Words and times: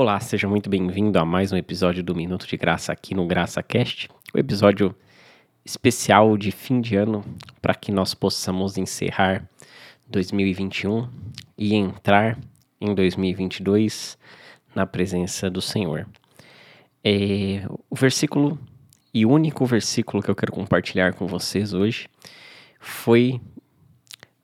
Olá, 0.00 0.20
seja 0.20 0.46
muito 0.46 0.70
bem-vindo 0.70 1.18
a 1.18 1.24
mais 1.24 1.50
um 1.50 1.56
episódio 1.56 2.04
do 2.04 2.14
Minuto 2.14 2.46
de 2.46 2.56
Graça 2.56 2.92
aqui 2.92 3.16
no 3.16 3.26
GraçaCast, 3.26 4.08
o 4.32 4.38
episódio 4.38 4.94
especial 5.64 6.36
de 6.36 6.52
fim 6.52 6.80
de 6.80 6.94
ano 6.94 7.24
para 7.60 7.74
que 7.74 7.90
nós 7.90 8.14
possamos 8.14 8.78
encerrar 8.78 9.44
2021 10.06 11.08
e 11.58 11.74
entrar 11.74 12.38
em 12.80 12.94
2022 12.94 14.16
na 14.72 14.86
presença 14.86 15.50
do 15.50 15.60
Senhor. 15.60 16.06
É, 17.02 17.66
o 17.90 17.96
versículo 17.96 18.56
e 19.12 19.26
único 19.26 19.66
versículo 19.66 20.22
que 20.22 20.30
eu 20.30 20.36
quero 20.36 20.52
compartilhar 20.52 21.14
com 21.14 21.26
vocês 21.26 21.74
hoje 21.74 22.08
foi 22.78 23.40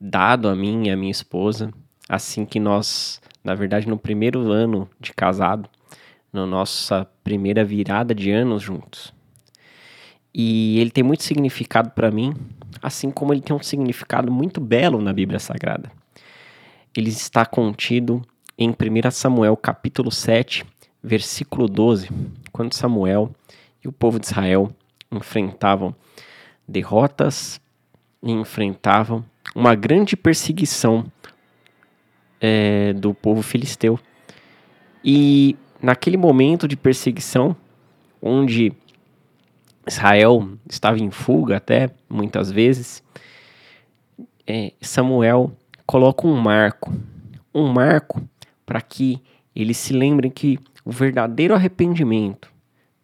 dado 0.00 0.48
a 0.48 0.56
mim 0.56 0.88
e 0.88 0.90
a 0.90 0.96
minha 0.96 1.12
esposa 1.12 1.72
assim 2.08 2.44
que 2.44 2.58
nós 2.58 3.20
na 3.44 3.54
verdade, 3.54 3.86
no 3.86 3.98
primeiro 3.98 4.50
ano 4.50 4.88
de 4.98 5.12
casado, 5.12 5.68
na 6.32 6.46
nossa 6.46 7.06
primeira 7.22 7.62
virada 7.62 8.14
de 8.14 8.30
anos 8.30 8.62
juntos. 8.62 9.12
E 10.34 10.80
ele 10.80 10.90
tem 10.90 11.04
muito 11.04 11.22
significado 11.22 11.90
para 11.90 12.10
mim, 12.10 12.34
assim 12.82 13.10
como 13.10 13.32
ele 13.32 13.42
tem 13.42 13.54
um 13.54 13.62
significado 13.62 14.32
muito 14.32 14.60
belo 14.60 15.00
na 15.00 15.12
Bíblia 15.12 15.38
Sagrada. 15.38 15.92
Ele 16.96 17.10
está 17.10 17.44
contido 17.44 18.22
em 18.58 18.70
1 18.70 19.10
Samuel 19.10 19.56
capítulo 19.56 20.10
7, 20.10 20.64
versículo 21.02 21.68
12, 21.68 22.08
quando 22.50 22.72
Samuel 22.72 23.30
e 23.84 23.86
o 23.86 23.92
povo 23.92 24.18
de 24.18 24.26
Israel 24.26 24.72
enfrentavam 25.12 25.94
derrotas 26.66 27.60
e 28.22 28.32
enfrentavam 28.32 29.24
uma 29.54 29.74
grande 29.74 30.16
perseguição 30.16 31.04
do 32.92 33.14
povo 33.14 33.42
filisteu. 33.42 33.98
E 35.04 35.56
naquele 35.80 36.16
momento 36.16 36.66
de 36.66 36.76
perseguição, 36.76 37.56
onde 38.20 38.72
Israel 39.86 40.48
estava 40.68 40.98
em 40.98 41.10
fuga 41.10 41.56
até 41.56 41.90
muitas 42.08 42.50
vezes, 42.50 43.02
é, 44.46 44.72
Samuel 44.80 45.52
coloca 45.86 46.26
um 46.26 46.36
marco, 46.36 46.92
um 47.54 47.68
marco 47.68 48.22
para 48.64 48.80
que 48.80 49.20
eles 49.54 49.76
se 49.76 49.92
lembrem 49.92 50.30
que 50.30 50.58
o 50.84 50.90
verdadeiro 50.90 51.54
arrependimento 51.54 52.52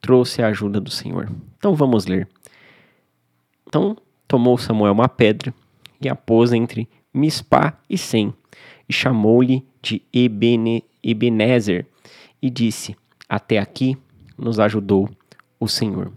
trouxe 0.00 0.42
a 0.42 0.48
ajuda 0.48 0.80
do 0.80 0.90
Senhor. 0.90 1.30
Então 1.58 1.74
vamos 1.74 2.06
ler. 2.06 2.26
Então 3.66 3.96
tomou 4.26 4.56
Samuel 4.58 4.92
uma 4.92 5.08
pedra 5.08 5.54
e 6.00 6.08
a 6.08 6.14
pôs 6.14 6.52
entre 6.52 6.88
Mispá 7.12 7.76
e 7.88 7.98
Sem, 7.98 8.32
e 8.88 8.92
chamou-lhe 8.92 9.66
de 9.82 10.00
Ebene, 10.12 10.84
Ebenezer 11.02 11.86
e 12.40 12.48
disse: 12.48 12.96
Até 13.28 13.58
aqui 13.58 13.98
nos 14.38 14.60
ajudou 14.60 15.10
o 15.58 15.66
Senhor. 15.66 16.12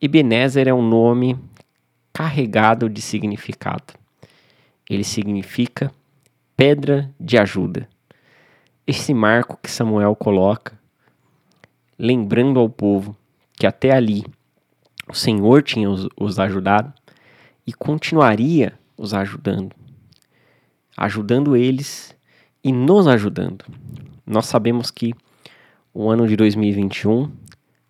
Ebenezer 0.00 0.68
é 0.68 0.74
um 0.74 0.86
nome 0.86 1.36
carregado 2.12 2.88
de 2.88 3.02
significado. 3.02 3.94
Ele 4.88 5.02
significa 5.02 5.92
pedra 6.56 7.12
de 7.18 7.36
ajuda. 7.36 7.88
Esse 8.86 9.12
marco 9.12 9.58
que 9.60 9.70
Samuel 9.70 10.14
coloca, 10.14 10.78
lembrando 11.98 12.60
ao 12.60 12.70
povo 12.70 13.16
que 13.52 13.66
até 13.66 13.90
ali 13.90 14.24
o 15.08 15.14
Senhor 15.14 15.62
tinha 15.62 15.90
os, 15.90 16.08
os 16.16 16.38
ajudado 16.38 16.94
e 17.66 17.72
continuaria 17.72 18.78
os 18.96 19.12
ajudando 19.12 19.74
ajudando 20.98 21.56
eles 21.56 22.14
e 22.62 22.72
nos 22.72 23.06
ajudando. 23.06 23.64
Nós 24.26 24.46
sabemos 24.46 24.90
que 24.90 25.14
o 25.94 26.10
ano 26.10 26.26
de 26.26 26.36
2021 26.36 27.30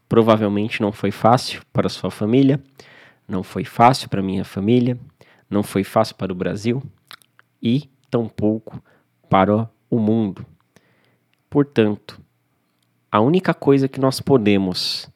provavelmente 0.06 0.82
não 0.82 0.92
foi 0.92 1.10
fácil 1.10 1.62
para 1.72 1.88
sua 1.88 2.10
família, 2.10 2.62
não 3.26 3.42
foi 3.42 3.64
fácil 3.64 4.10
para 4.10 4.22
minha 4.22 4.44
família, 4.44 4.98
não 5.48 5.62
foi 5.62 5.82
fácil 5.84 6.16
para 6.16 6.32
o 6.32 6.36
Brasil 6.36 6.82
e 7.62 7.88
tampouco 8.10 8.82
para 9.28 9.68
o 9.90 9.98
mundo. 9.98 10.44
Portanto, 11.48 12.20
a 13.10 13.20
única 13.20 13.54
coisa 13.54 13.88
que 13.88 13.98
nós 13.98 14.20
podemos 14.20 15.10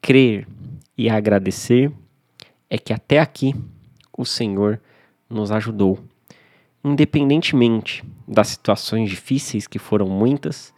crer 0.00 0.48
e 0.96 1.10
agradecer 1.10 1.92
é 2.70 2.78
que 2.78 2.92
até 2.92 3.20
aqui 3.20 3.54
o 4.16 4.24
Senhor 4.24 4.80
nos 5.28 5.50
ajudou 5.52 6.02
independentemente 6.86 8.04
das 8.28 8.46
situações 8.46 9.10
difíceis, 9.10 9.66
que 9.66 9.76
foram 9.76 10.08
muitas, 10.08 10.72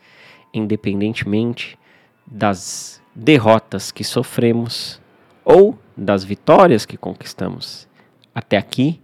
independentemente 0.54 1.78
das 2.26 3.02
derrotas 3.14 3.92
que 3.92 4.02
sofremos 4.02 5.02
ou 5.44 5.78
das 5.94 6.24
vitórias 6.24 6.86
que 6.86 6.96
conquistamos. 6.96 7.86
Até 8.34 8.56
aqui, 8.56 9.02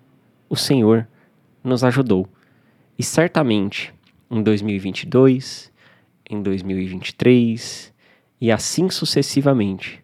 o 0.49 0.57
Senhor 0.57 1.07
nos 1.63 1.85
ajudou. 1.85 2.27
E 2.99 3.03
certamente 3.03 3.93
em 4.31 4.43
2022, 4.43 5.71
em 6.31 6.43
2023 6.43 7.93
e 8.41 8.51
assim 8.51 8.89
sucessivamente, 8.89 10.03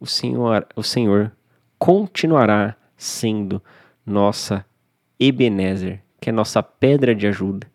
o 0.00 0.06
Senhor, 0.06 0.66
o 0.74 0.82
Senhor 0.82 1.30
continuará 1.78 2.74
sendo 2.96 3.62
nossa 4.06 4.64
Ebenezer, 5.20 6.02
que 6.20 6.30
é 6.30 6.32
nossa 6.32 6.62
pedra 6.62 7.14
de 7.14 7.26
ajuda, 7.26 7.66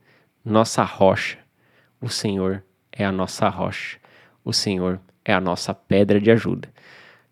nossa 0.44 0.84
rocha. 0.84 1.38
O 2.02 2.10
Senhor 2.10 2.64
é 2.92 3.06
a 3.06 3.12
nossa 3.12 3.48
rocha. 3.50 3.98
O 4.44 4.52
Senhor 4.52 5.00
é 5.24 5.34
a 5.34 5.40
nossa 5.40 5.74
pedra 5.74 6.20
de 6.20 6.30
ajuda. 6.32 6.70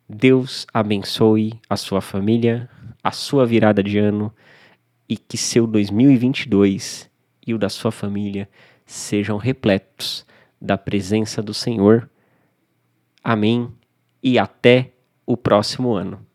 Deus 0.07 0.65
abençoe 0.73 1.59
a 1.69 1.75
sua 1.75 2.01
família, 2.01 2.69
a 3.03 3.11
sua 3.11 3.45
virada 3.45 3.83
de 3.83 3.97
ano 3.97 4.33
e 5.07 5.17
que 5.17 5.37
seu 5.37 5.67
2022 5.67 7.09
e 7.45 7.53
o 7.53 7.57
da 7.57 7.69
sua 7.69 7.91
família 7.91 8.47
sejam 8.85 9.37
repletos 9.37 10.25
da 10.59 10.77
presença 10.77 11.41
do 11.41 11.53
Senhor. 11.53 12.09
Amém 13.23 13.71
e 14.21 14.37
até 14.37 14.91
o 15.25 15.35
próximo 15.35 15.93
ano. 15.93 16.25